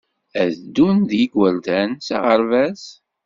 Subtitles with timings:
[0.41, 2.81] Ad ddun ed yigerdan s aɣerbaz.